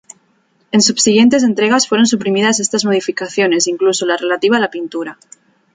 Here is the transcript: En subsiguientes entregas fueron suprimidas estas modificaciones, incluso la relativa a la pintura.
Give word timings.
En 0.71 0.81
subsiguientes 0.81 1.43
entregas 1.43 1.87
fueron 1.87 2.07
suprimidas 2.07 2.59
estas 2.59 2.85
modificaciones, 2.85 3.67
incluso 3.67 4.07
la 4.07 4.17
relativa 4.17 4.57
a 4.57 4.59
la 4.59 4.71
pintura. 4.71 5.19